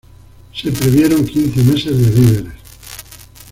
[0.55, 2.53] Se previeron quince meses de víveres.